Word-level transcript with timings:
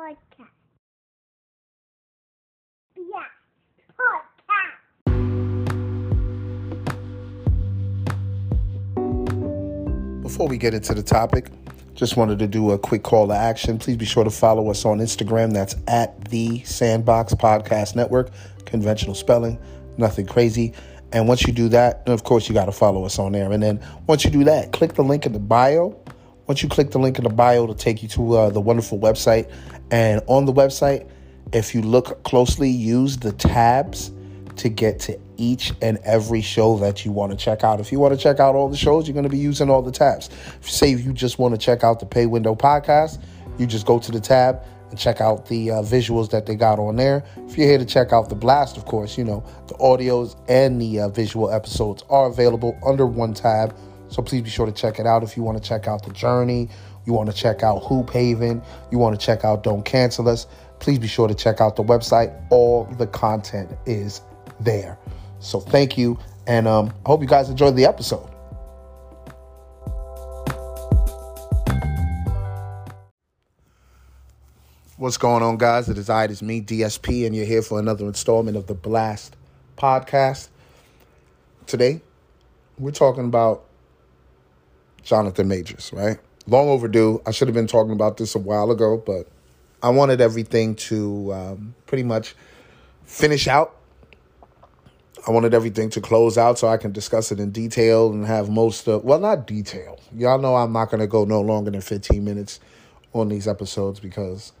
podcast. 0.00 0.48
Yeah, 2.96 3.26
podcast. 3.98 4.22
Before 10.22 10.48
we 10.48 10.56
get 10.56 10.72
into 10.72 10.94
the 10.94 11.02
topic, 11.02 11.50
just 11.94 12.16
wanted 12.16 12.38
to 12.38 12.46
do 12.46 12.70
a 12.70 12.78
quick 12.78 13.02
call 13.02 13.28
to 13.28 13.34
action. 13.34 13.78
Please 13.78 13.98
be 13.98 14.06
sure 14.06 14.24
to 14.24 14.30
follow 14.30 14.70
us 14.70 14.86
on 14.86 15.00
Instagram. 15.00 15.52
That's 15.52 15.76
at 15.86 16.24
the 16.30 16.64
Sandbox 16.64 17.34
Podcast 17.34 17.94
Network. 17.94 18.30
Conventional 18.64 19.14
spelling, 19.14 19.58
nothing 19.98 20.24
crazy. 20.24 20.72
And 21.12 21.28
once 21.28 21.46
you 21.46 21.52
do 21.52 21.68
that, 21.70 22.04
of 22.06 22.24
course, 22.24 22.48
you 22.48 22.54
got 22.54 22.66
to 22.66 22.72
follow 22.72 23.04
us 23.04 23.18
on 23.18 23.32
there. 23.32 23.52
And 23.52 23.62
then 23.62 23.84
once 24.06 24.24
you 24.24 24.30
do 24.30 24.44
that, 24.44 24.72
click 24.72 24.94
the 24.94 25.02
link 25.02 25.26
in 25.26 25.34
the 25.34 25.40
bio. 25.40 26.00
Once 26.50 26.64
you 26.64 26.68
click 26.68 26.90
the 26.90 26.98
link 26.98 27.16
in 27.16 27.22
the 27.22 27.30
bio, 27.30 27.62
it'll 27.62 27.76
take 27.76 28.02
you 28.02 28.08
to 28.08 28.36
uh, 28.36 28.50
the 28.50 28.60
wonderful 28.60 28.98
website. 28.98 29.48
And 29.92 30.20
on 30.26 30.46
the 30.46 30.52
website, 30.52 31.08
if 31.52 31.76
you 31.76 31.80
look 31.80 32.24
closely, 32.24 32.68
use 32.68 33.16
the 33.16 33.30
tabs 33.30 34.10
to 34.56 34.68
get 34.68 34.98
to 34.98 35.16
each 35.36 35.72
and 35.80 35.98
every 35.98 36.40
show 36.40 36.76
that 36.78 37.04
you 37.04 37.12
want 37.12 37.30
to 37.30 37.38
check 37.38 37.62
out. 37.62 37.78
If 37.78 37.92
you 37.92 38.00
want 38.00 38.14
to 38.14 38.20
check 38.20 38.40
out 38.40 38.56
all 38.56 38.68
the 38.68 38.76
shows, 38.76 39.06
you're 39.06 39.12
going 39.12 39.22
to 39.22 39.30
be 39.30 39.38
using 39.38 39.70
all 39.70 39.80
the 39.80 39.92
tabs. 39.92 40.28
If 40.28 40.62
you 40.62 40.72
say 40.72 40.88
you 40.90 41.12
just 41.12 41.38
want 41.38 41.54
to 41.54 41.58
check 41.58 41.84
out 41.84 42.00
the 42.00 42.06
Pay 42.06 42.26
Window 42.26 42.56
podcast, 42.56 43.22
you 43.56 43.64
just 43.64 43.86
go 43.86 44.00
to 44.00 44.10
the 44.10 44.20
tab 44.20 44.60
and 44.90 44.98
check 44.98 45.20
out 45.20 45.46
the 45.46 45.70
uh, 45.70 45.74
visuals 45.82 46.30
that 46.30 46.46
they 46.46 46.56
got 46.56 46.80
on 46.80 46.96
there. 46.96 47.22
If 47.46 47.56
you're 47.56 47.68
here 47.68 47.78
to 47.78 47.86
check 47.86 48.12
out 48.12 48.28
the 48.28 48.34
blast, 48.34 48.76
of 48.76 48.86
course, 48.86 49.16
you 49.16 49.22
know, 49.22 49.44
the 49.68 49.74
audios 49.74 50.36
and 50.48 50.82
the 50.82 50.98
uh, 50.98 51.08
visual 51.10 51.48
episodes 51.48 52.02
are 52.10 52.26
available 52.26 52.76
under 52.84 53.06
one 53.06 53.34
tab. 53.34 53.72
So 54.10 54.22
please 54.22 54.42
be 54.42 54.50
sure 54.50 54.66
to 54.66 54.72
check 54.72 54.98
it 54.98 55.06
out. 55.06 55.22
If 55.22 55.36
you 55.36 55.42
want 55.44 55.62
to 55.62 55.66
check 55.66 55.86
out 55.86 56.04
the 56.04 56.12
journey, 56.12 56.68
you 57.06 57.12
want 57.12 57.30
to 57.30 57.36
check 57.36 57.62
out 57.62 57.78
Hoop 57.84 58.10
Haven, 58.10 58.60
you 58.90 58.98
want 58.98 59.18
to 59.18 59.24
check 59.24 59.44
out 59.44 59.62
Don't 59.62 59.84
Cancel 59.84 60.28
Us, 60.28 60.46
please 60.80 60.98
be 60.98 61.06
sure 61.06 61.28
to 61.28 61.34
check 61.34 61.60
out 61.60 61.76
the 61.76 61.84
website. 61.84 62.34
All 62.50 62.84
the 62.98 63.06
content 63.06 63.70
is 63.86 64.20
there. 64.58 64.98
So 65.38 65.60
thank 65.60 65.96
you, 65.96 66.18
and 66.46 66.66
um, 66.66 66.92
I 67.06 67.08
hope 67.08 67.22
you 67.22 67.28
guys 67.28 67.48
enjoyed 67.48 67.76
the 67.76 67.86
episode. 67.86 68.26
What's 74.96 75.16
going 75.16 75.42
on, 75.42 75.56
guys? 75.56 75.88
It 75.88 75.96
is 75.96 76.10
I, 76.10 76.24
it 76.24 76.30
is 76.30 76.42
me, 76.42 76.60
DSP, 76.60 77.24
and 77.24 77.34
you're 77.34 77.46
here 77.46 77.62
for 77.62 77.78
another 77.78 78.04
installment 78.04 78.56
of 78.56 78.66
the 78.66 78.74
Blast 78.74 79.34
podcast. 79.78 80.48
Today, 81.66 82.02
we're 82.76 82.90
talking 82.90 83.24
about 83.24 83.64
Jonathan 85.02 85.48
Majors, 85.48 85.90
right? 85.92 86.18
Long 86.46 86.68
overdue. 86.68 87.22
I 87.26 87.30
should 87.30 87.48
have 87.48 87.54
been 87.54 87.66
talking 87.66 87.92
about 87.92 88.16
this 88.16 88.34
a 88.34 88.38
while 88.38 88.70
ago, 88.70 89.02
but 89.04 89.28
I 89.82 89.90
wanted 89.90 90.20
everything 90.20 90.74
to 90.76 91.32
um, 91.32 91.74
pretty 91.86 92.02
much 92.02 92.34
finish 93.04 93.48
out. 93.48 93.76
I 95.26 95.32
wanted 95.32 95.52
everything 95.52 95.90
to 95.90 96.00
close 96.00 96.38
out 96.38 96.58
so 96.58 96.68
I 96.68 96.78
can 96.78 96.92
discuss 96.92 97.30
it 97.30 97.40
in 97.40 97.50
detail 97.50 98.10
and 98.10 98.26
have 98.26 98.48
most 98.48 98.88
of, 98.88 99.04
well, 99.04 99.18
not 99.18 99.46
detail. 99.46 100.00
Y'all 100.16 100.38
know 100.38 100.56
I'm 100.56 100.72
not 100.72 100.90
going 100.90 101.00
to 101.00 101.06
go 101.06 101.24
no 101.24 101.40
longer 101.40 101.70
than 101.70 101.82
15 101.82 102.24
minutes 102.24 102.58
on 103.12 103.28
these 103.28 103.46
episodes 103.46 104.00
because 104.00 104.52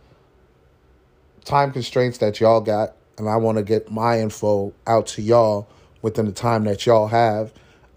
time 1.44 1.72
constraints 1.72 2.18
that 2.18 2.40
y'all 2.40 2.60
got, 2.60 2.94
and 3.16 3.28
I 3.28 3.36
want 3.36 3.58
to 3.58 3.64
get 3.64 3.90
my 3.90 4.20
info 4.20 4.74
out 4.86 5.06
to 5.08 5.22
y'all 5.22 5.68
within 6.02 6.26
the 6.26 6.32
time 6.32 6.64
that 6.64 6.84
y'all 6.84 7.08
have 7.08 7.52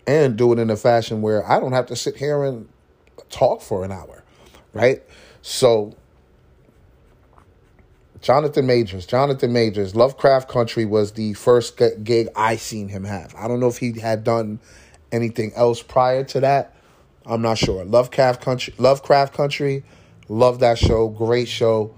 and 0.05 0.35
do 0.35 0.51
it 0.53 0.59
in 0.59 0.69
a 0.69 0.75
fashion 0.75 1.21
where 1.21 1.49
I 1.49 1.59
don't 1.59 1.73
have 1.73 1.85
to 1.87 1.95
sit 1.95 2.17
here 2.17 2.43
and 2.43 2.67
talk 3.29 3.61
for 3.61 3.83
an 3.83 3.91
hour, 3.91 4.23
right? 4.73 5.01
So, 5.41 5.95
Jonathan 8.21 8.65
Majors, 8.65 9.05
Jonathan 9.05 9.51
Majors, 9.51 9.95
Lovecraft 9.95 10.49
Country 10.49 10.85
was 10.85 11.13
the 11.13 11.33
first 11.33 11.79
gig 12.03 12.29
I 12.35 12.55
seen 12.55 12.87
him 12.87 13.03
have. 13.03 13.35
I 13.35 13.47
don't 13.47 13.59
know 13.59 13.67
if 13.67 13.77
he 13.77 13.99
had 13.99 14.23
done 14.23 14.59
anything 15.11 15.51
else 15.55 15.81
prior 15.81 16.23
to 16.25 16.39
that. 16.41 16.75
I'm 17.25 17.41
not 17.41 17.57
sure. 17.57 17.85
Lovecraft 17.85 18.41
Country, 18.41 18.73
Lovecraft 18.77 19.33
Country, 19.33 19.83
love 20.27 20.59
that 20.59 20.77
show, 20.77 21.09
great 21.09 21.47
show. 21.47 21.93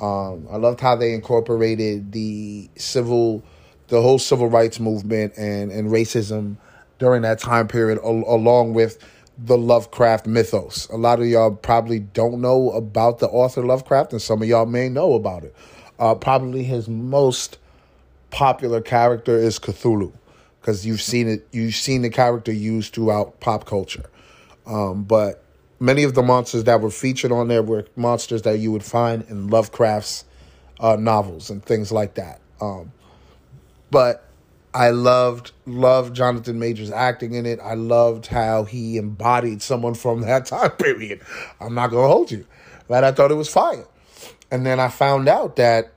Um, 0.00 0.46
I 0.50 0.56
loved 0.56 0.80
how 0.80 0.94
they 0.94 1.14
incorporated 1.14 2.12
the 2.12 2.70
civil, 2.76 3.42
the 3.88 4.00
whole 4.00 4.18
civil 4.20 4.48
rights 4.48 4.78
movement 4.78 5.34
and 5.36 5.72
and 5.72 5.90
racism 5.90 6.56
during 6.98 7.22
that 7.22 7.38
time 7.38 7.68
period, 7.68 7.98
al- 7.98 8.24
along 8.26 8.74
with 8.74 8.98
the 9.38 9.56
Lovecraft 9.56 10.26
mythos. 10.26 10.88
A 10.90 10.96
lot 10.96 11.20
of 11.20 11.26
y'all 11.26 11.54
probably 11.54 12.00
don't 12.00 12.40
know 12.40 12.70
about 12.72 13.20
the 13.20 13.28
author 13.28 13.64
Lovecraft, 13.64 14.12
and 14.12 14.20
some 14.20 14.42
of 14.42 14.48
y'all 14.48 14.66
may 14.66 14.88
know 14.88 15.14
about 15.14 15.44
it. 15.44 15.54
Uh, 15.98 16.14
probably 16.14 16.64
his 16.64 16.88
most 16.88 17.58
popular 18.30 18.80
character 18.80 19.36
is 19.36 19.58
Cthulhu, 19.58 20.12
because 20.60 20.84
you've 20.84 21.02
seen 21.02 21.28
it. 21.28 21.46
You've 21.52 21.74
seen 21.74 22.02
the 22.02 22.10
character 22.10 22.52
used 22.52 22.94
throughout 22.94 23.40
pop 23.40 23.64
culture. 23.64 24.10
Um, 24.66 25.04
but 25.04 25.42
many 25.80 26.02
of 26.02 26.14
the 26.14 26.22
monsters 26.22 26.64
that 26.64 26.80
were 26.80 26.90
featured 26.90 27.32
on 27.32 27.48
there 27.48 27.62
were 27.62 27.86
monsters 27.96 28.42
that 28.42 28.58
you 28.58 28.72
would 28.72 28.84
find 28.84 29.24
in 29.28 29.48
Lovecraft's 29.48 30.24
uh, 30.80 30.96
novels 30.96 31.50
and 31.50 31.64
things 31.64 31.90
like 31.90 32.14
that. 32.14 32.40
Um, 32.60 32.92
but 33.90 34.27
I 34.74 34.90
loved 34.90 35.52
loved 35.66 36.14
Jonathan 36.14 36.58
Majors 36.58 36.90
acting 36.90 37.34
in 37.34 37.46
it. 37.46 37.58
I 37.62 37.74
loved 37.74 38.26
how 38.26 38.64
he 38.64 38.96
embodied 38.96 39.62
someone 39.62 39.94
from 39.94 40.22
that 40.22 40.46
time 40.46 40.70
period. 40.72 41.20
I'm 41.60 41.74
not 41.74 41.90
gonna 41.90 42.08
hold 42.08 42.30
you, 42.30 42.46
but 42.86 43.04
I 43.04 43.12
thought 43.12 43.30
it 43.30 43.34
was 43.34 43.48
fire. 43.48 43.86
And 44.50 44.64
then 44.64 44.80
I 44.80 44.88
found 44.88 45.28
out 45.28 45.56
that 45.56 45.92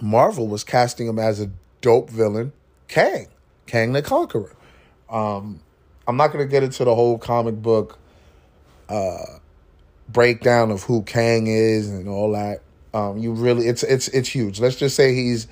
Marvel 0.00 0.48
was 0.48 0.64
casting 0.64 1.06
him 1.06 1.18
as 1.18 1.40
a 1.40 1.50
dope 1.80 2.10
villain, 2.10 2.52
Kang, 2.88 3.28
Kang 3.66 3.92
the 3.92 4.02
Conqueror. 4.02 4.54
Um, 5.08 5.60
I'm 6.06 6.16
not 6.16 6.32
gonna 6.32 6.46
get 6.46 6.62
into 6.62 6.84
the 6.84 6.94
whole 6.94 7.18
comic 7.18 7.56
book 7.56 7.98
uh, 8.88 9.38
breakdown 10.08 10.70
of 10.70 10.82
who 10.82 11.02
Kang 11.02 11.46
is 11.46 11.90
and 11.90 12.08
all 12.08 12.32
that. 12.32 12.62
Um, 12.94 13.18
you 13.18 13.32
really, 13.32 13.66
it's 13.66 13.82
it's 13.82 14.08
it's 14.08 14.28
huge. 14.28 14.60
Let's 14.60 14.76
just 14.76 14.96
say 14.96 15.14
he's 15.14 15.48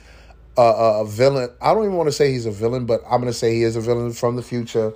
a, 0.56 1.04
villain. 1.06 1.50
I 1.60 1.74
don't 1.74 1.84
even 1.84 1.96
want 1.96 2.08
to 2.08 2.12
say 2.12 2.32
he's 2.32 2.46
a 2.46 2.50
villain, 2.50 2.86
but 2.86 3.02
I'm 3.04 3.20
going 3.20 3.32
to 3.32 3.38
say 3.38 3.54
he 3.54 3.62
is 3.62 3.76
a 3.76 3.80
villain 3.80 4.12
from 4.12 4.36
the 4.36 4.42
future 4.42 4.94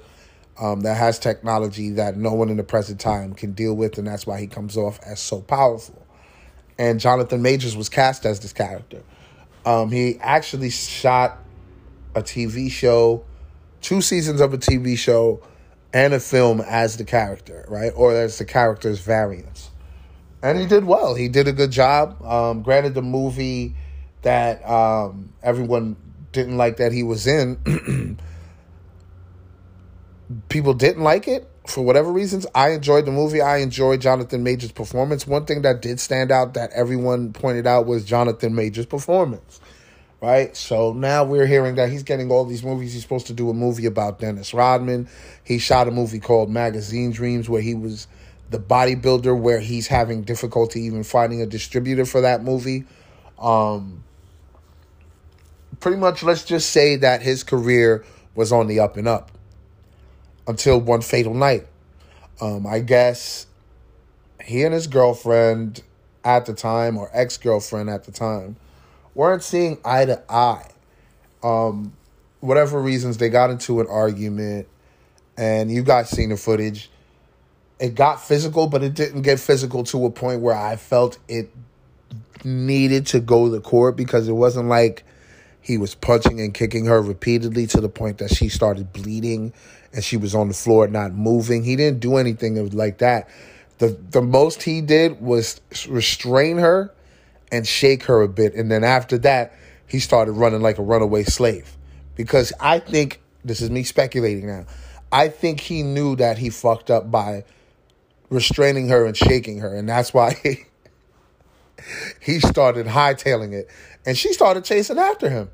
um, 0.61 0.81
that 0.81 0.97
has 0.97 1.19
technology 1.19 1.91
that 1.91 2.17
no 2.17 2.33
one 2.35 2.49
in 2.49 2.57
the 2.57 2.65
present 2.65 3.01
time 3.01 3.35
can 3.35 3.53
deal 3.53 3.75
with, 3.75 3.99
and 3.99 4.07
that's 4.07 4.27
why 4.27 4.41
he 4.41 4.47
comes 4.47 4.77
off 4.77 4.99
as 5.05 5.21
so 5.21 5.41
powerful. 5.41 6.07
And 6.79 7.01
Jonathan 7.01 7.43
Majors 7.43 7.77
was 7.77 7.89
cast 7.89 8.25
as 8.25 8.41
this 8.41 8.53
character. 8.53 9.03
Um, 9.67 9.91
he 9.91 10.19
actually 10.21 10.71
shot 10.71 11.39
a 12.15 12.23
TV 12.23 12.71
show, 12.71 13.25
two 13.81 14.01
seasons 14.01 14.41
of 14.41 14.55
a 14.55 14.59
TV 14.59 14.97
show, 14.97 15.43
and 15.93 16.15
a 16.15 16.21
film 16.21 16.61
as 16.61 16.97
the 16.97 17.05
character, 17.05 17.65
right? 17.69 17.93
Or 17.95 18.15
as 18.15 18.39
the 18.39 18.45
character's 18.45 19.01
variants. 19.01 19.71
And 20.43 20.59
he 20.59 20.67
did 20.67 20.85
well. 20.85 21.15
He 21.15 21.29
did 21.29 21.49
a 21.49 21.53
good 21.53 21.73
job. 21.73 22.23
Um, 22.23 22.63
granted, 22.63 22.95
the 22.95 23.03
movie 23.03 23.75
that 24.23 24.69
um, 24.69 25.33
everyone 25.43 25.97
didn't 26.33 26.57
like 26.57 26.79
that 26.79 26.93
he 26.93 27.03
was 27.03 27.27
in, 27.27 28.19
people 30.49 30.75
didn't 30.75 31.03
like 31.03 31.29
it 31.29 31.49
for 31.67 31.83
whatever 31.83 32.11
reasons. 32.11 32.47
I 32.55 32.71
enjoyed 32.71 33.05
the 33.05 33.13
movie. 33.13 33.41
I 33.41 33.59
enjoyed 33.59 34.01
Jonathan 34.01 34.43
Majors' 34.43 34.73
performance. 34.73 35.27
One 35.27 35.45
thing 35.45 35.63
that 35.63 35.83
did 35.83 36.01
stand 36.01 36.31
out 36.31 36.55
that 36.55 36.71
everyone 36.73 37.33
pointed 37.33 37.67
out 37.67 37.87
was 37.87 38.05
Jonathan 38.05 38.55
Majors' 38.55 38.87
performance. 38.87 39.61
Right? 40.21 40.57
So 40.57 40.93
now 40.93 41.23
we're 41.23 41.47
hearing 41.47 41.77
that 41.77 41.91
he's 41.91 42.03
getting 42.03 42.33
all 42.33 42.45
these 42.45 42.65
movies. 42.65 42.93
He's 42.93 43.03
supposed 43.03 43.29
to 43.29 43.33
do 43.33 43.51
a 43.51 43.55
movie 43.55 43.87
about 43.87 44.19
Dennis 44.19 44.53
Rodman. 44.53 45.09
He 45.45 45.59
shot 45.59 45.87
a 45.87 45.93
movie 45.93 46.19
called 46.19 46.51
Magazine 46.51 47.13
Dreams 47.13 47.49
where 47.49 47.63
he 47.63 47.75
was 47.75 48.09
the 48.51 48.59
bodybuilder 48.59 49.39
where 49.39 49.61
he's 49.61 49.87
having 49.87 50.23
difficulty 50.23 50.81
even 50.83 51.05
finding 51.05 51.41
a 51.41 51.47
distributor 51.47 52.05
for 52.05 52.23
that 52.23 52.43
movie. 52.43 52.85
Um, 53.39 54.03
pretty 55.81 55.97
much, 55.97 56.23
let's 56.23 56.45
just 56.45 56.71
say 56.71 56.97
that 56.97 57.23
his 57.23 57.45
career 57.45 58.05
was 58.35 58.53
on 58.53 58.67
the 58.67 58.81
up 58.81 58.97
and 58.97 59.09
up 59.09 59.31
until 60.47 60.81
one 60.81 61.03
fatal 61.03 61.35
night. 61.35 61.67
Um, 62.41 62.67
I 62.67 62.81
guess 62.81 63.47
he 64.45 64.63
and 64.63 64.73
his 64.73 64.87
girlfriend 64.87 65.83
at 66.25 66.47
the 66.47 66.55
time, 66.55 66.97
or 66.97 67.11
ex 67.13 67.37
girlfriend 67.37 67.91
at 67.91 68.05
the 68.05 68.13
time, 68.13 68.57
weren't 69.15 69.43
seeing 69.43 69.79
eye 69.85 70.05
to 70.05 70.23
eye. 70.29 70.69
Um, 71.43 71.93
whatever 72.41 72.81
reasons, 72.81 73.19
they 73.19 73.29
got 73.29 73.51
into 73.51 73.81
an 73.81 73.87
argument, 73.89 74.69
and 75.37 75.71
you 75.71 75.83
guys 75.83 76.11
seen 76.11 76.31
the 76.31 76.37
footage. 76.37 76.91
It 77.81 77.95
got 77.95 78.25
physical, 78.25 78.67
but 78.67 78.83
it 78.83 78.95
didn't 78.95 79.23
get 79.23 79.39
physical 79.39 79.85
to 79.85 80.07
a 80.07 80.11
point 80.11 80.41
where 80.41 80.57
I 80.57 80.77
felt 80.77 81.19
it 81.29 81.51
needed 82.45 83.07
to 83.09 83.21
go 83.21 83.53
to 83.53 83.61
court 83.61 83.97
because 83.97 84.29
it 84.29 84.33
wasn't 84.33 84.69
like 84.69 85.05
he 85.61 85.77
was 85.79 85.95
punching 85.95 86.41
and 86.41 86.55
kicking 86.55 86.87
her 86.87 87.03
repeatedly 87.03 87.67
to 87.69 87.81
the 87.81 87.89
point 87.89 88.19
that 88.19 88.35
she 88.35 88.49
started 88.49 88.93
bleeding 88.93 89.53
and 89.93 90.05
she 90.05 90.17
was 90.17 90.35
on 90.35 90.49
the 90.49 90.55
floor 90.55 90.89
not 90.89 91.13
moving. 91.13 91.65
He 91.65 91.77
didn't 91.77 92.01
do 92.01 92.17
anything 92.17 92.71
like 92.71 92.99
that. 92.99 93.29
The 93.79 93.99
the 94.11 94.23
most 94.23 94.63
he 94.63 94.81
did 94.81 95.21
was 95.21 95.61
restrain 95.89 96.59
her 96.59 96.93
and 97.51 97.67
shake 97.67 98.05
her 98.05 98.23
a 98.23 98.29
bit. 98.29 98.55
And 98.55 98.71
then 98.71 98.85
after 98.85 99.19
that, 99.19 99.55
he 99.87 99.99
started 99.99 100.33
running 100.33 100.61
like 100.61 100.79
a 100.79 100.83
runaway 100.83 101.25
slave. 101.25 101.77
Because 102.15 102.53
I 102.61 102.79
think, 102.79 103.21
this 103.45 103.61
is 103.61 103.71
me 103.71 103.85
speculating 103.85 104.47
now, 104.47 104.67
I 105.11 105.29
think 105.29 105.61
he 105.61 105.83
knew 105.83 106.17
that 106.17 106.39
he 106.39 106.51
fucked 106.51 106.91
up 106.91 107.11
by 107.11 107.45
restraining 108.29 108.89
her 108.89 109.07
and 109.07 109.17
shaking 109.17 109.61
her. 109.61 109.75
And 109.75 109.89
that's 109.89 110.13
why 110.13 110.67
he, 112.21 112.41
started 112.41 112.87
hightailing 112.87 113.53
it. 113.53 113.69
And 114.07 114.17
she 114.17 114.33
started 114.33 114.65
chasing 114.65 114.99
after 114.99 115.29
him. 115.29 115.51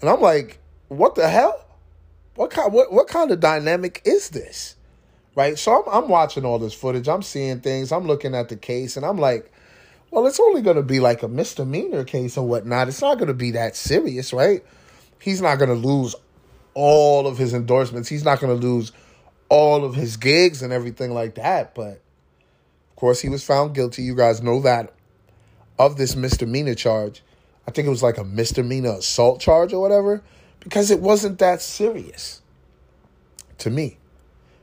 And 0.00 0.10
I'm 0.10 0.20
like, 0.20 0.58
what 0.88 1.14
the 1.14 1.28
hell? 1.28 1.64
What 2.34 2.50
kind 2.50 2.72
what, 2.72 2.92
what 2.92 3.08
kind 3.08 3.30
of 3.30 3.40
dynamic 3.40 4.00
is 4.04 4.30
this? 4.30 4.76
Right? 5.34 5.58
So 5.58 5.82
I'm 5.82 6.04
I'm 6.04 6.08
watching 6.08 6.44
all 6.44 6.58
this 6.58 6.74
footage. 6.74 7.08
I'm 7.08 7.22
seeing 7.22 7.60
things. 7.60 7.90
I'm 7.90 8.06
looking 8.06 8.34
at 8.34 8.48
the 8.48 8.56
case 8.56 8.96
and 8.96 9.04
I'm 9.04 9.18
like, 9.18 9.52
well, 10.10 10.26
it's 10.26 10.40
only 10.40 10.62
gonna 10.62 10.82
be 10.82 11.00
like 11.00 11.22
a 11.22 11.28
misdemeanor 11.28 12.04
case 12.04 12.38
or 12.38 12.46
whatnot. 12.46 12.88
It's 12.88 13.02
not 13.02 13.18
gonna 13.18 13.34
be 13.34 13.52
that 13.52 13.76
serious, 13.76 14.32
right? 14.32 14.64
He's 15.20 15.42
not 15.42 15.58
gonna 15.58 15.74
lose 15.74 16.14
all 16.74 17.26
of 17.26 17.38
his 17.38 17.52
endorsements. 17.52 18.08
He's 18.08 18.24
not 18.24 18.40
gonna 18.40 18.54
lose 18.54 18.92
all 19.48 19.84
of 19.84 19.94
his 19.94 20.16
gigs 20.16 20.62
and 20.62 20.72
everything 20.72 21.12
like 21.12 21.34
that. 21.34 21.74
But 21.74 22.00
course 22.98 23.20
he 23.20 23.28
was 23.28 23.44
found 23.44 23.74
guilty. 23.74 24.02
You 24.02 24.14
guys 24.14 24.42
know 24.42 24.60
that 24.62 24.92
of 25.78 25.96
this 25.96 26.16
misdemeanor 26.16 26.74
charge. 26.74 27.22
I 27.66 27.70
think 27.70 27.86
it 27.86 27.90
was 27.90 28.02
like 28.02 28.18
a 28.18 28.24
misdemeanor 28.24 28.94
assault 28.94 29.40
charge 29.40 29.72
or 29.72 29.80
whatever, 29.80 30.22
because 30.60 30.90
it 30.90 31.00
wasn't 31.00 31.38
that 31.38 31.62
serious 31.62 32.42
to 33.58 33.70
me. 33.70 33.98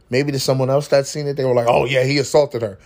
Maybe 0.09 0.31
to 0.31 0.39
someone 0.39 0.69
else 0.69 0.89
that 0.89 1.07
seen 1.07 1.27
it, 1.27 1.35
they 1.35 1.45
were 1.45 1.53
like, 1.53 1.67
oh, 1.69 1.85
yeah, 1.85 2.03
he 2.03 2.17
assaulted 2.17 2.61
her. 2.61 2.77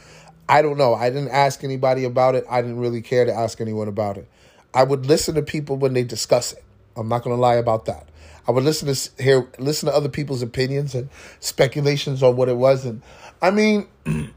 I 0.48 0.62
don't 0.62 0.78
know. 0.78 0.94
I 0.94 1.10
didn't 1.10 1.30
ask 1.30 1.64
anybody 1.64 2.06
about 2.06 2.36
it. 2.36 2.46
I 2.50 2.62
didn't 2.62 2.80
really 2.80 3.02
care 3.02 3.26
to 3.26 3.34
ask 3.34 3.60
anyone 3.60 3.88
about 3.88 4.18
it. 4.18 4.28
I 4.74 4.84
would 4.84 5.06
listen 5.06 5.36
to 5.36 5.42
people 5.42 5.78
when 5.78 5.94
they 5.94 6.04
discuss 6.04 6.54
it. 6.54 6.64
I'm 6.96 7.08
not 7.08 7.24
going 7.24 7.36
to 7.36 7.42
lie 7.42 7.56
about 7.56 7.86
that. 7.86 8.08
I 8.48 8.52
would 8.52 8.64
listen 8.64 8.94
to 8.94 9.24
hear 9.24 9.48
listen 9.60 9.90
to 9.90 9.96
other 9.96 10.10
people's 10.10 10.42
opinions 10.42 10.96
and 10.96 11.10
speculations 11.40 12.24
on 12.24 12.36
what 12.36 12.50
it 12.50 12.58
was 12.58 12.84
and 12.84 13.04
I 13.44 13.52
mean 13.52 13.88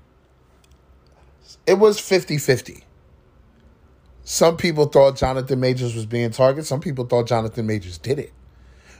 it 1.66 1.74
was 1.74 1.98
50-50. 1.98 2.82
Some 4.24 4.56
people 4.56 4.86
thought 4.86 5.16
Jonathan 5.16 5.60
Majors 5.60 5.94
was 5.94 6.06
being 6.06 6.30
targeted. 6.30 6.66
Some 6.66 6.80
people 6.80 7.06
thought 7.06 7.26
Jonathan 7.26 7.66
Majors 7.66 7.98
did 7.98 8.18
it 8.18 8.32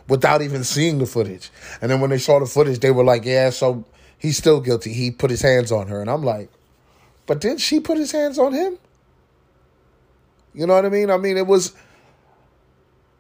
without 0.09 0.43
even 0.43 0.65
seeing 0.65 0.99
the 0.99 1.07
footage. 1.07 1.51
And 1.81 1.91
then 1.91 2.01
when 2.01 2.11
they 2.11 2.19
saw 2.19 2.39
the 2.41 2.47
footage, 2.47 2.81
they 2.81 2.91
were 2.91 3.05
like, 3.05 3.25
yeah, 3.25 3.51
so 3.51 3.85
he's 4.19 4.37
still 4.37 4.61
guilty. 4.61 4.93
He 4.93 5.11
put 5.11 5.31
his 5.31 5.43
hands 5.43 5.71
on 5.71 5.87
her. 5.89 6.01
And 6.01 6.11
I'm 6.11 6.23
like, 6.23 6.51
but 7.27 7.41
did 7.41 7.61
she 7.61 7.81
put 7.81 7.99
his 7.99 8.13
hands 8.13 8.39
on 8.39 8.53
him? 8.53 8.79
You 10.55 10.67
know 10.67 10.75
what 10.75 10.85
I 10.85 10.89
mean? 10.89 11.11
I 11.11 11.17
mean, 11.17 11.37
it 11.37 11.47
was, 11.47 11.75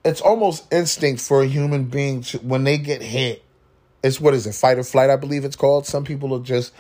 it's 0.04 0.20
almost 0.20 0.70
instinct 0.72 1.22
for 1.22 1.42
a 1.42 1.46
human 1.46 1.84
being 1.84 2.22
to, 2.22 2.38
when 2.38 2.64
they 2.64 2.78
get 2.78 3.00
hit. 3.00 3.44
It's 4.02 4.20
what 4.20 4.34
is 4.34 4.46
it, 4.48 4.54
fight 4.54 4.78
or 4.78 4.82
flight, 4.82 5.10
I 5.10 5.16
believe 5.16 5.44
it's 5.44 5.56
called. 5.56 5.86
Some 5.86 6.04
people 6.04 6.34
are 6.34 6.42
just 6.42 6.74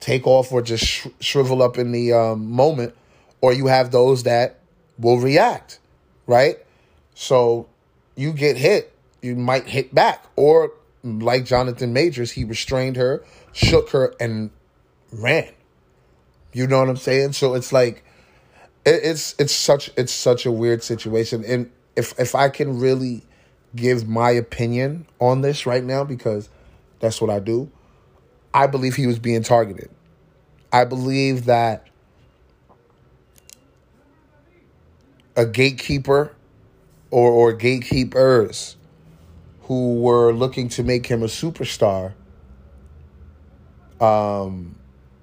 take 0.00 0.26
off 0.26 0.52
or 0.52 0.62
just 0.62 0.84
sh- 0.84 1.06
shrivel 1.20 1.62
up 1.62 1.78
in 1.78 1.92
the 1.92 2.12
um, 2.12 2.50
moment. 2.50 2.94
Or 3.40 3.52
you 3.52 3.66
have 3.66 3.90
those 3.90 4.22
that 4.24 4.58
will 4.98 5.18
react, 5.18 5.78
right? 6.26 6.56
So 7.14 7.68
you 8.16 8.32
get 8.32 8.56
hit, 8.56 8.92
you 9.22 9.36
might 9.36 9.66
hit 9.66 9.94
back. 9.94 10.24
Or 10.36 10.72
like 11.04 11.44
Jonathan 11.44 11.92
Majors, 11.92 12.32
he 12.32 12.44
restrained 12.44 12.96
her, 12.96 13.24
shook 13.52 13.90
her, 13.90 14.14
and 14.18 14.50
ran. 15.12 15.52
You 16.52 16.66
know 16.66 16.78
what 16.78 16.88
I'm 16.88 16.96
saying? 16.96 17.32
So 17.32 17.54
it's 17.54 17.72
like 17.72 18.02
it, 18.84 19.00
it's 19.02 19.34
it's 19.38 19.54
such 19.54 19.90
it's 19.96 20.12
such 20.12 20.46
a 20.46 20.52
weird 20.52 20.82
situation. 20.82 21.44
And 21.44 21.70
if 21.94 22.18
if 22.18 22.34
I 22.34 22.48
can 22.48 22.80
really 22.80 23.22
give 23.74 24.08
my 24.08 24.30
opinion 24.30 25.06
on 25.20 25.42
this 25.42 25.66
right 25.66 25.84
now, 25.84 26.04
because 26.04 26.48
that's 27.00 27.20
what 27.20 27.30
I 27.30 27.40
do, 27.40 27.70
I 28.56 28.66
believe 28.66 28.96
he 28.96 29.06
was 29.06 29.18
being 29.18 29.42
targeted. 29.42 29.90
I 30.72 30.86
believe 30.86 31.44
that 31.44 31.88
a 35.36 35.44
gatekeeper 35.44 36.34
or, 37.10 37.30
or 37.30 37.52
gatekeepers 37.52 38.76
who 39.64 39.96
were 40.00 40.32
looking 40.32 40.70
to 40.70 40.82
make 40.82 41.06
him 41.06 41.22
a 41.22 41.26
superstar 41.26 42.14
um, 44.00 44.74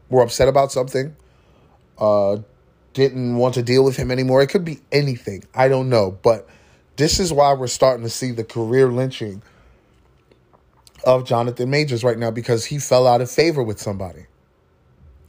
were 0.09 0.21
upset 0.21 0.47
about 0.47 0.71
something, 0.71 1.15
uh, 1.97 2.37
didn't 2.93 3.37
want 3.37 3.55
to 3.55 3.63
deal 3.63 3.83
with 3.83 3.97
him 3.97 4.11
anymore. 4.11 4.43
It 4.43 4.47
could 4.47 4.63
be 4.63 4.79
anything. 4.91 5.43
I 5.55 5.69
don't 5.69 5.89
know. 5.89 6.11
But 6.21 6.47
this 6.97 7.19
is 7.19 7.33
why 7.33 7.53
we're 7.53 7.65
starting 7.65 8.03
to 8.03 8.11
see 8.11 8.29
the 8.29 8.43
career 8.43 8.91
lynching 8.91 9.41
of 11.03 11.25
Jonathan 11.25 11.69
Majors 11.69 12.03
right 12.03 12.17
now 12.17 12.31
because 12.31 12.65
he 12.65 12.79
fell 12.79 13.07
out 13.07 13.21
of 13.21 13.29
favor 13.29 13.61
with 13.63 13.79
somebody. 13.79 14.25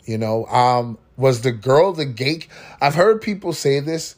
You 0.05 0.19
know, 0.19 0.47
um, 0.47 0.99
was 1.17 1.41
the 1.41 1.53
girl 1.53 1.93
the 1.93 2.05
gate? 2.05 2.49
I've 2.81 2.94
heard 2.94 3.23
people 3.23 3.53
say 3.53 3.81
this 3.81 4.17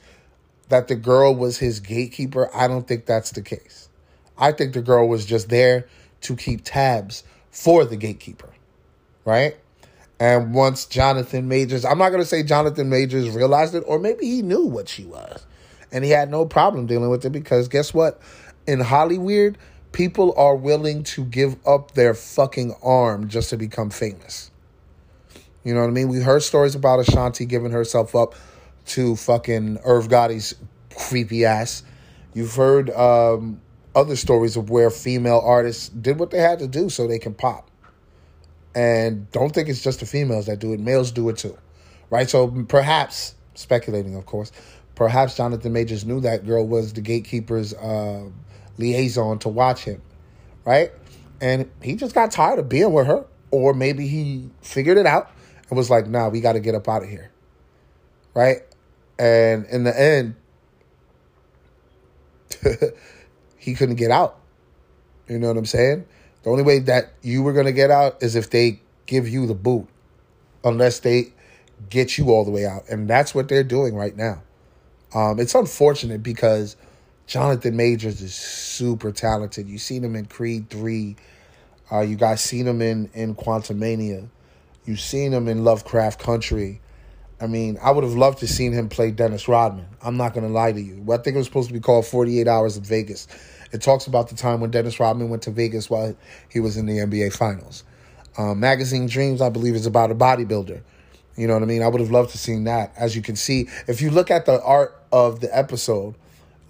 that 0.69 0.89
the 0.89 0.97
girl 0.97 1.35
was 1.35 1.59
his 1.59 1.81
gatekeeper. 1.81 2.51
I 2.55 2.67
don't 2.67 2.89
think 2.89 3.07
that's 3.07 3.31
the 3.31 3.43
case. 3.43 3.89
I 4.37 4.53
think 4.53 4.75
the 4.75 4.83
girl 4.83 5.09
was 5.09 5.25
just 5.25 5.49
there 5.49 5.87
to 6.23 6.37
keep 6.37 6.63
tabs 6.65 7.23
for 7.51 7.85
the 7.85 7.97
gatekeeper, 7.97 8.51
right? 9.25 9.57
And 10.19 10.55
once 10.55 10.87
Jonathan 10.87 11.47
Majors, 11.47 11.85
I'm 11.85 11.99
not 11.99 12.09
going 12.09 12.23
to 12.23 12.29
say 12.29 12.43
Jonathan 12.43 12.89
Majors 12.89 13.31
realized 13.31 13.75
it, 13.75 13.85
or 13.87 13.99
maybe 13.99 14.27
he 14.27 14.43
knew 14.43 14.65
what 14.65 14.89
she 14.89 15.05
was. 15.05 15.47
And 15.93 16.05
he 16.05 16.11
had 16.11 16.31
no 16.31 16.45
problem 16.47 16.87
dealing 16.87 17.11
with 17.11 17.25
it 17.25 17.31
because 17.31 17.69
guess 17.69 17.95
what? 17.95 18.21
In 18.67 18.81
Hollywood, 18.81 19.57
people 19.97 20.35
are 20.37 20.55
willing 20.55 21.03
to 21.03 21.25
give 21.25 21.57
up 21.67 21.93
their 21.93 22.13
fucking 22.13 22.77
arm 22.83 23.29
just 23.29 23.49
to 23.49 23.57
become 23.57 23.89
famous. 23.89 24.51
You 25.65 25.73
know 25.73 25.81
what 25.81 25.87
I 25.87 25.93
mean? 25.93 26.09
We 26.09 26.21
heard 26.21 26.43
stories 26.43 26.75
about 26.75 27.01
Ashanti 27.01 27.47
giving 27.47 27.71
herself 27.73 28.15
up 28.15 28.35
to 28.89 29.17
fucking 29.17 29.79
Irv 29.87 30.11
Gotti's 30.11 30.55
creepy 30.95 31.47
ass. 31.47 31.83
You've 32.35 32.55
heard 32.55 32.91
um, 32.91 33.63
other 33.95 34.17
stories 34.17 34.59
of 34.59 34.69
where 34.69 34.91
female 34.91 35.41
artists 35.43 35.89
did 35.89 36.19
what 36.19 36.31
they 36.31 36.41
had 36.41 36.59
to 36.59 36.69
do 36.69 36.91
so 36.91 37.07
they 37.07 37.19
can 37.19 37.33
pop. 37.33 37.71
And 38.75 39.31
don't 39.31 39.55
think 39.55 39.71
it's 39.71 39.83
just 39.83 40.01
the 40.01 40.07
females 40.07 40.45
that 40.45 40.59
do 40.59 40.75
it, 40.75 40.79
males 40.79 41.11
do 41.11 41.27
it 41.31 41.39
too. 41.39 41.57
Right? 42.11 42.29
So 42.29 42.49
perhaps, 42.69 43.35
speculating 43.55 44.15
of 44.15 44.27
course, 44.27 44.53
perhaps 44.95 45.39
Jonathan 45.39 45.73
Majors 45.73 46.05
knew 46.05 46.21
that 46.21 46.45
girl 46.45 46.67
was 46.67 46.93
the 46.93 47.01
gatekeeper's 47.01 47.73
uh, 47.73 48.27
liaison 48.79 49.39
to 49.41 49.49
watch 49.49 49.85
him. 49.85 50.03
Right? 50.65 50.93
And 51.41 51.71
he 51.83 51.95
just 51.95 52.15
got 52.15 52.31
tired 52.31 52.59
of 52.59 52.69
being 52.69 52.93
with 52.93 53.07
her. 53.07 53.27
Or 53.51 53.75
maybe 53.75 54.07
he 54.09 54.51
figured 54.61 54.99
it 54.99 55.07
out 55.07 55.31
and 55.69 55.77
was 55.77 55.91
like, 55.91 56.07
nah, 56.07 56.29
we 56.29 56.41
got 56.41 56.55
to 56.55 56.61
get 56.61 56.75
up 56.75 56.89
out 56.89 57.03
of 57.03 57.09
here. 57.09 57.31
Right? 58.35 58.63
And 59.19 59.67
in 59.67 59.85
the 59.85 59.99
end, 59.99 60.35
he 63.57 63.75
couldn't 63.75 63.97
get 63.97 64.11
out. 64.11 64.39
You 65.29 65.39
know 65.39 65.49
what 65.49 65.57
I'm 65.57 65.67
saying? 65.67 66.07
The 66.43 66.51
only 66.51 66.63
way 66.63 66.81
that 66.81 67.13
you 67.23 67.43
were 67.43 67.53
going 67.53 67.67
to 67.67 67.73
get 67.73 67.91
out 67.91 68.23
is 68.23 68.37
if 68.37 68.51
they 68.51 68.81
give 69.07 69.29
you 69.29 69.47
the 69.47 69.55
boot, 69.55 69.89
unless 70.65 71.01
they 71.01 71.33
get 71.89 72.19
you 72.19 72.31
all 72.31 72.45
the 72.45 72.51
way 72.51 72.67
out. 72.67 72.89
And 72.89 73.09
that's 73.09 73.35
what 73.35 73.49
they're 73.49 73.65
doing 73.65 73.95
right 73.95 74.17
now. 74.17 74.43
Um, 75.15 75.39
it's 75.39 75.55
unfortunate 75.55 76.23
because 76.23 76.77
Jonathan 77.27 77.77
Majors 77.77 78.23
is 78.23 78.35
super 78.35 79.11
talented. 79.11 79.69
You've 79.69 79.81
seen 79.81 80.05
him 80.05 80.15
in 80.15 80.27
Creed 80.27 80.71
3. 80.71 81.17
Uh, 81.91 82.01
you 82.01 82.17
guys 82.17 82.41
seen 82.41 82.67
him 82.67 82.81
in, 82.81 83.11
in 83.15 83.35
Quantumania. 83.35 84.29
You've 84.85 85.01
seen 85.01 85.33
him 85.33 85.49
in 85.49 85.65
Lovecraft 85.65 86.21
Country. 86.21 86.81
I 87.41 87.49
mean, 87.49 87.79
I 87.83 87.91
would 87.91 88.05
have 88.05 88.15
loved 88.15 88.39
to 88.39 88.47
seen 88.47 88.73
him 88.73 88.89
play 88.89 89.11
Dennis 89.11 89.49
Rodman. 89.49 89.87
I'm 90.01 90.17
not 90.17 90.35
going 90.35 90.47
to 90.47 90.53
lie 90.53 90.73
to 90.73 90.81
you. 90.81 91.05
I 91.13 91.17
think 91.17 91.35
it 91.35 91.39
was 91.39 91.47
supposed 91.47 91.69
to 91.69 91.75
be 91.75 91.81
called 91.81 92.07
48 92.07 92.47
Hours 92.47 92.77
in 92.77 92.85
Vegas. 92.85 93.27
It 93.73 93.83
talks 93.83 94.07
about 94.07 94.29
the 94.29 94.37
time 94.37 94.61
when 94.61 94.71
Dennis 94.71 95.01
Rodman 95.01 95.29
went 95.29 95.43
to 95.43 95.51
Vegas 95.51 95.91
while 95.91 96.17
he 96.49 96.61
was 96.61 96.77
in 96.77 96.87
the 96.87 96.99
NBA 96.99 97.37
Finals. 97.37 97.83
Um, 98.39 98.61
Magazine 98.61 99.07
Dreams, 99.07 99.41
I 99.41 99.49
believe, 99.49 99.75
is 99.75 99.87
about 99.87 100.13
a 100.13 100.15
bodybuilder. 100.15 100.81
You 101.37 101.47
know 101.47 101.55
what 101.55 101.63
I 101.63 101.67
mean? 101.67 101.83
I 101.83 101.89
would 101.89 102.01
have 102.01 102.11
loved 102.11 102.31
to 102.31 102.39
seen 102.39 102.65
that. 102.65 102.93
As 102.97 103.17
you 103.17 103.23
can 103.23 103.35
see, 103.35 103.69
if 103.89 104.01
you 104.01 104.11
look 104.11 104.31
at 104.31 104.47
the 104.47 104.63
art 104.63 105.03
of 105.13 105.41
the 105.41 105.55
episode, 105.57 106.15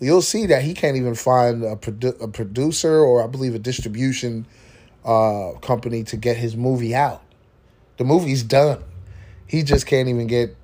you'll 0.01 0.23
see 0.23 0.47
that 0.47 0.63
he 0.63 0.75
can't 0.75 0.97
even 0.97 1.15
find 1.15 1.63
a, 1.63 1.77
produ- 1.77 2.21
a 2.21 2.29
producer 2.29 2.99
or 2.99 3.23
I 3.23 3.27
believe 3.27 3.55
a 3.55 3.59
distribution 3.59 4.47
uh, 5.05 5.53
company 5.63 6.03
to 6.05 6.17
get 6.17 6.37
his 6.37 6.57
movie 6.57 6.95
out. 6.95 7.23
The 7.97 8.05
movie's 8.05 8.43
done. 8.43 8.83
He 9.47 9.63
just 9.63 9.87
can't 9.87 10.09
even 10.09 10.27
get 10.27 10.57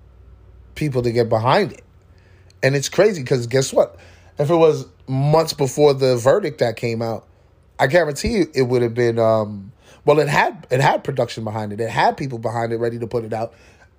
people 0.74 1.02
to 1.02 1.12
get 1.12 1.28
behind 1.28 1.72
it. 1.72 1.82
And 2.62 2.76
it's 2.76 2.88
crazy 2.88 3.22
because 3.22 3.46
guess 3.46 3.72
what? 3.72 3.96
If 4.38 4.50
it 4.50 4.54
was 4.54 4.86
months 5.06 5.52
before 5.52 5.94
the 5.94 6.16
verdict 6.16 6.58
that 6.58 6.76
came 6.76 7.02
out, 7.02 7.26
I 7.78 7.86
guarantee 7.86 8.28
you 8.28 8.50
it 8.54 8.62
would 8.62 8.82
have 8.82 8.94
been 8.94 9.18
um, 9.18 9.72
well 10.04 10.20
it 10.20 10.28
had 10.28 10.66
it 10.70 10.80
had 10.80 11.04
production 11.04 11.44
behind 11.44 11.72
it. 11.72 11.80
It 11.80 11.90
had 11.90 12.16
people 12.16 12.38
behind 12.38 12.72
it 12.72 12.76
ready 12.76 12.98
to 12.98 13.06
put 13.06 13.24
it 13.24 13.32
out. 13.32 13.54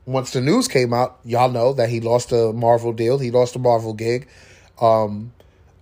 once 0.06 0.32
the 0.32 0.42
news 0.42 0.68
came 0.68 0.94
out, 0.94 1.20
y'all 1.24 1.52
know 1.52 1.74
that 1.74 1.90
he 1.90 2.00
lost 2.00 2.32
a 2.32 2.54
Marvel 2.54 2.94
deal. 2.94 3.20
He 3.20 3.32
lost 3.32 3.56
a 3.56 3.60
Marvel 3.60 3.94
gig. 3.94 4.28
Um, 4.84 5.32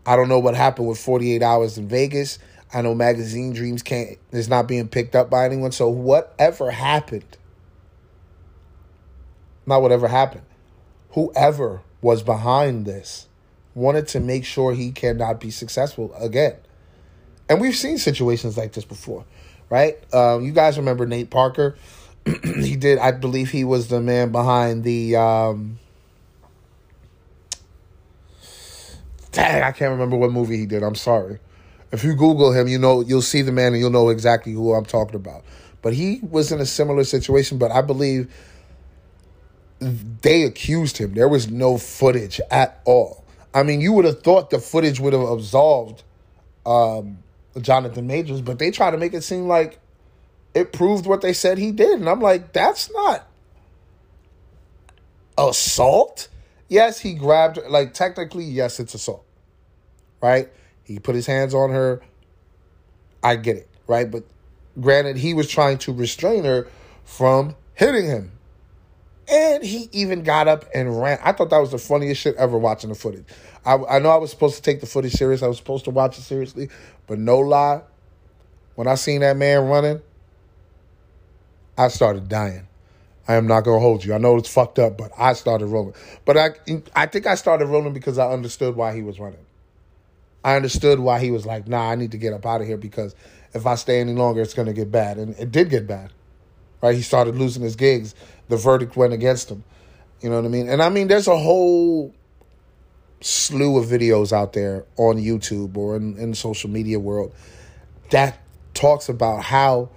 I 0.05 0.15
don't 0.15 0.29
know 0.29 0.39
what 0.39 0.55
happened 0.55 0.87
with 0.87 0.99
48 0.99 1.41
Hours 1.41 1.77
in 1.77 1.87
Vegas. 1.87 2.37
I 2.73 2.81
know 2.81 2.93
Magazine 2.93 3.51
Dreams 3.51 3.81
can't 3.81 4.17
is 4.31 4.47
not 4.47 4.67
being 4.67 4.87
picked 4.87 5.15
up 5.15 5.29
by 5.29 5.45
anyone. 5.45 5.71
So 5.71 5.89
whatever 5.89 6.71
happened, 6.71 7.37
not 9.65 9.81
whatever 9.81 10.07
happened, 10.07 10.43
whoever 11.11 11.81
was 12.01 12.23
behind 12.23 12.85
this 12.85 13.27
wanted 13.73 14.07
to 14.09 14.19
make 14.19 14.45
sure 14.45 14.73
he 14.73 14.91
cannot 14.91 15.39
be 15.39 15.49
successful 15.49 16.13
again. 16.15 16.55
And 17.49 17.59
we've 17.59 17.75
seen 17.75 17.97
situations 17.97 18.57
like 18.57 18.73
this 18.73 18.85
before, 18.85 19.25
right? 19.69 19.97
Um, 20.13 20.45
you 20.45 20.51
guys 20.51 20.77
remember 20.77 21.05
Nate 21.05 21.29
Parker? 21.29 21.75
he 22.43 22.75
did, 22.75 22.99
I 22.99 23.11
believe 23.11 23.49
he 23.49 23.63
was 23.63 23.87
the 23.87 23.99
man 23.99 24.31
behind 24.31 24.83
the. 24.83 25.15
Um, 25.15 25.79
dang, 29.31 29.63
I 29.63 29.71
can't 29.71 29.91
remember 29.91 30.15
what 30.15 30.31
movie 30.31 30.57
he 30.57 30.65
did. 30.65 30.83
I'm 30.83 30.95
sorry. 30.95 31.39
If 31.91 32.03
you 32.03 32.15
Google 32.15 32.53
him, 32.53 32.67
you 32.67 32.77
know 32.77 33.01
you'll 33.01 33.21
see 33.21 33.41
the 33.41 33.51
man 33.51 33.73
and 33.73 33.81
you'll 33.81 33.89
know 33.89 34.09
exactly 34.09 34.53
who 34.53 34.73
I'm 34.73 34.85
talking 34.85 35.15
about. 35.15 35.43
But 35.81 35.93
he 35.93 36.19
was 36.21 36.51
in 36.51 36.59
a 36.59 36.65
similar 36.65 37.03
situation. 37.03 37.57
But 37.57 37.71
I 37.71 37.81
believe 37.81 38.31
they 39.79 40.43
accused 40.43 40.97
him. 40.97 41.13
There 41.13 41.27
was 41.27 41.49
no 41.49 41.77
footage 41.77 42.39
at 42.51 42.81
all. 42.85 43.25
I 43.53 43.63
mean, 43.63 43.81
you 43.81 43.91
would 43.93 44.05
have 44.05 44.21
thought 44.21 44.49
the 44.49 44.59
footage 44.59 44.99
would 44.99 45.13
have 45.13 45.23
absolved 45.23 46.03
um, 46.65 47.17
Jonathan 47.59 48.07
Majors, 48.07 48.41
but 48.41 48.59
they 48.59 48.71
try 48.71 48.91
to 48.91 48.97
make 48.97 49.13
it 49.13 49.23
seem 49.23 49.47
like 49.47 49.79
it 50.53 50.71
proved 50.71 51.05
what 51.05 51.21
they 51.21 51.33
said 51.33 51.57
he 51.57 51.71
did. 51.71 51.99
And 51.99 52.07
I'm 52.07 52.21
like, 52.21 52.53
that's 52.53 52.91
not 52.93 53.27
assault. 55.37 56.29
Yes, 56.71 57.01
he 57.01 57.15
grabbed, 57.15 57.57
her. 57.57 57.67
like, 57.67 57.93
technically, 57.93 58.45
yes, 58.45 58.79
it's 58.79 58.93
assault, 58.93 59.25
right? 60.21 60.47
He 60.85 60.99
put 60.99 61.15
his 61.15 61.25
hands 61.25 61.53
on 61.53 61.69
her. 61.71 62.01
I 63.21 63.35
get 63.35 63.57
it, 63.57 63.67
right? 63.87 64.09
But 64.09 64.23
granted, 64.79 65.17
he 65.17 65.33
was 65.33 65.49
trying 65.49 65.79
to 65.79 65.91
restrain 65.91 66.45
her 66.45 66.69
from 67.03 67.57
hitting 67.73 68.05
him. 68.05 68.31
And 69.29 69.61
he 69.61 69.89
even 69.91 70.23
got 70.23 70.47
up 70.47 70.63
and 70.73 71.01
ran. 71.01 71.19
I 71.21 71.33
thought 71.33 71.49
that 71.49 71.57
was 71.57 71.71
the 71.71 71.77
funniest 71.77 72.21
shit 72.21 72.37
ever 72.37 72.57
watching 72.57 72.89
the 72.89 72.95
footage. 72.95 73.25
I, 73.65 73.75
I 73.75 73.99
know 73.99 74.07
I 74.07 74.15
was 74.15 74.31
supposed 74.31 74.55
to 74.55 74.61
take 74.61 74.79
the 74.79 74.87
footage 74.87 75.11
serious. 75.11 75.43
I 75.43 75.47
was 75.47 75.57
supposed 75.57 75.83
to 75.85 75.91
watch 75.91 76.17
it 76.17 76.21
seriously. 76.21 76.69
But 77.05 77.19
no 77.19 77.39
lie, 77.39 77.81
when 78.75 78.87
I 78.87 78.95
seen 78.95 79.19
that 79.19 79.35
man 79.35 79.65
running, 79.65 80.01
I 81.77 81.89
started 81.89 82.29
dying. 82.29 82.65
I 83.27 83.35
am 83.35 83.47
not 83.47 83.61
gonna 83.61 83.79
hold 83.79 84.03
you. 84.03 84.13
I 84.13 84.17
know 84.17 84.35
it's 84.37 84.51
fucked 84.51 84.79
up, 84.79 84.97
but 84.97 85.11
I 85.17 85.33
started 85.33 85.67
rolling. 85.67 85.93
But 86.25 86.37
I 86.37 86.49
I 86.95 87.05
think 87.05 87.27
I 87.27 87.35
started 87.35 87.67
rolling 87.67 87.93
because 87.93 88.17
I 88.17 88.31
understood 88.31 88.75
why 88.75 88.95
he 88.95 89.03
was 89.03 89.19
running. 89.19 89.45
I 90.43 90.55
understood 90.55 90.99
why 90.99 91.19
he 91.19 91.29
was 91.29 91.45
like, 91.45 91.67
nah, 91.67 91.91
I 91.91 91.95
need 91.95 92.11
to 92.11 92.17
get 92.17 92.33
up 92.33 92.45
out 92.45 92.61
of 92.61 92.67
here 92.67 92.77
because 92.77 93.15
if 93.53 93.67
I 93.67 93.75
stay 93.75 93.99
any 93.99 94.13
longer, 94.13 94.41
it's 94.41 94.53
gonna 94.53 94.73
get 94.73 94.91
bad. 94.91 95.17
And 95.17 95.35
it 95.37 95.51
did 95.51 95.69
get 95.69 95.87
bad. 95.87 96.11
Right? 96.81 96.95
He 96.95 97.03
started 97.03 97.35
losing 97.35 97.61
his 97.61 97.75
gigs. 97.75 98.15
The 98.49 98.57
verdict 98.57 98.95
went 98.95 99.13
against 99.13 99.49
him. 99.49 99.63
You 100.21 100.29
know 100.29 100.37
what 100.37 100.45
I 100.45 100.49
mean? 100.49 100.67
And 100.67 100.81
I 100.81 100.89
mean 100.89 101.07
there's 101.07 101.27
a 101.27 101.37
whole 101.37 102.13
slew 103.21 103.77
of 103.77 103.85
videos 103.85 104.33
out 104.33 104.53
there 104.53 104.85
on 104.97 105.17
YouTube 105.17 105.77
or 105.77 105.95
in, 105.95 106.17
in 106.17 106.33
social 106.33 106.69
media 106.69 106.99
world 106.99 107.33
that 108.09 108.39
talks 108.73 109.09
about 109.09 109.43
how 109.43 109.89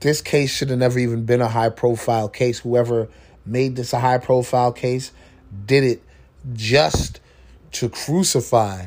this 0.00 0.20
case 0.20 0.50
should 0.50 0.70
have 0.70 0.78
never 0.78 0.98
even 0.98 1.24
been 1.24 1.40
a 1.40 1.48
high 1.48 1.68
profile 1.68 2.28
case. 2.28 2.60
Whoever 2.60 3.08
made 3.44 3.76
this 3.76 3.92
a 3.92 4.00
high 4.00 4.18
profile 4.18 4.72
case 4.72 5.12
did 5.66 5.84
it 5.84 6.02
just 6.52 7.20
to 7.72 7.88
crucify, 7.88 8.86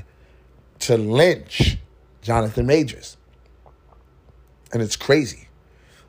to 0.79 0.97
lynch 0.97 1.77
Jonathan 2.21 2.65
Majors. 2.65 3.17
And 4.71 4.81
it's 4.81 4.95
crazy. 4.95 5.47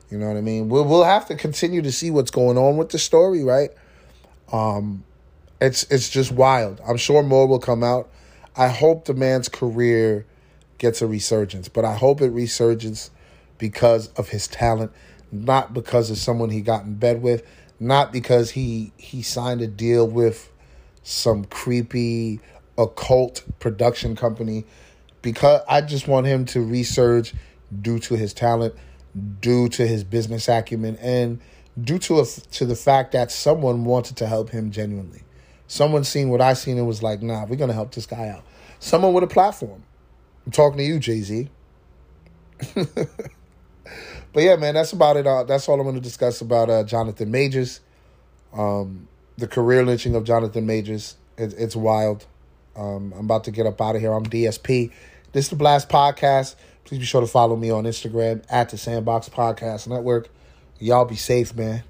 You 0.09 0.17
know 0.17 0.27
what 0.27 0.37
I 0.37 0.41
mean? 0.41 0.69
We'll, 0.69 0.85
we'll 0.85 1.03
have 1.03 1.27
to 1.27 1.35
continue 1.35 1.81
to 1.81 1.91
see 1.91 2.11
what's 2.11 2.31
going 2.31 2.57
on 2.57 2.77
with 2.77 2.89
the 2.89 2.99
story, 2.99 3.43
right? 3.43 3.71
Um, 4.51 5.03
it's 5.61 5.83
it's 5.89 6.09
just 6.09 6.31
wild. 6.31 6.81
I'm 6.87 6.97
sure 6.97 7.23
more 7.23 7.47
will 7.47 7.59
come 7.59 7.83
out. 7.83 8.09
I 8.55 8.67
hope 8.67 9.05
the 9.05 9.13
man's 9.13 9.49
career 9.49 10.25
gets 10.77 11.01
a 11.01 11.07
resurgence, 11.07 11.67
but 11.67 11.85
I 11.85 11.95
hope 11.95 12.21
it 12.21 12.33
resurges 12.33 13.09
because 13.57 14.09
of 14.09 14.29
his 14.29 14.47
talent, 14.47 14.91
not 15.31 15.73
because 15.73 16.09
of 16.11 16.17
someone 16.17 16.49
he 16.49 16.61
got 16.61 16.83
in 16.83 16.95
bed 16.95 17.21
with, 17.21 17.43
not 17.79 18.11
because 18.13 18.51
he 18.51 18.91
he 18.97 19.21
signed 19.21 19.61
a 19.61 19.67
deal 19.67 20.07
with 20.07 20.51
some 21.03 21.45
creepy 21.45 22.39
occult 22.77 23.43
production 23.59 24.15
company. 24.15 24.65
Because 25.21 25.61
I 25.67 25.81
just 25.81 26.07
want 26.07 26.27
him 26.27 26.45
to 26.45 26.59
resurge 26.59 27.33
due 27.81 27.99
to 27.99 28.15
his 28.15 28.33
talent, 28.33 28.75
due 29.41 29.69
to 29.69 29.87
his 29.87 30.03
business 30.03 30.47
acumen, 30.47 30.97
and 30.97 31.39
due 31.81 31.97
to 31.99 32.19
a, 32.19 32.25
to 32.25 32.65
the 32.65 32.75
fact 32.75 33.11
that 33.13 33.31
someone 33.31 33.85
wanted 33.85 34.17
to 34.17 34.27
help 34.27 34.49
him 34.49 34.71
genuinely. 34.71 35.23
Someone 35.67 36.03
seen 36.03 36.29
what 36.29 36.41
I 36.41 36.53
seen 36.53 36.77
and 36.77 36.87
was 36.87 37.01
like, 37.01 37.23
nah, 37.23 37.45
we're 37.45 37.55
gonna 37.55 37.73
help 37.73 37.93
this 37.93 38.05
guy 38.05 38.29
out. 38.29 38.43
Someone 38.79 39.13
with 39.13 39.23
a 39.23 39.27
platform. 39.27 39.83
I'm 40.45 40.51
talking 40.51 40.77
to 40.77 40.83
you, 40.83 40.99
Jay 40.99 41.21
Z. 41.21 41.49
but 44.35 44.43
yeah, 44.43 44.57
man, 44.57 44.73
that's 44.73 44.91
about 44.91 45.15
it. 45.15 45.25
Uh, 45.25 45.45
that's 45.45 45.69
all 45.69 45.79
I'm 45.79 45.83
going 45.83 45.95
to 45.95 46.01
discuss 46.01 46.41
about 46.41 46.69
uh, 46.69 46.83
Jonathan 46.83 47.31
Majors, 47.31 47.79
um, 48.51 49.07
the 49.37 49.47
career 49.47 49.85
lynching 49.85 50.13
of 50.13 50.25
Jonathan 50.25 50.65
Majors. 50.65 51.15
It, 51.37 51.53
it's 51.57 51.73
wild. 51.73 52.25
Um, 52.75 53.13
I'm 53.13 53.23
about 53.23 53.45
to 53.45 53.51
get 53.51 53.65
up 53.65 53.79
out 53.79 53.95
of 53.95 54.01
here. 54.01 54.11
I'm 54.11 54.25
DSP. 54.25 54.91
This 55.31 55.45
is 55.45 55.49
the 55.51 55.55
Blast 55.55 55.87
Podcast. 55.87 56.55
Please 56.83 56.99
be 56.99 57.05
sure 57.05 57.21
to 57.21 57.27
follow 57.27 57.55
me 57.55 57.69
on 57.69 57.85
Instagram 57.85 58.43
at 58.49 58.67
the 58.67 58.77
Sandbox 58.77 59.29
Podcast 59.29 59.87
Network. 59.87 60.27
Y'all 60.79 61.05
be 61.05 61.15
safe, 61.15 61.55
man. 61.55 61.83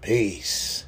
Peace. 0.00 0.86